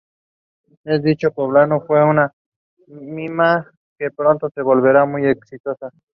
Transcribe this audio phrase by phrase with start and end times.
[0.83, 2.31] En dicho poblado, fundó una
[2.87, 5.91] mina que pronto se volvería muy exitosa.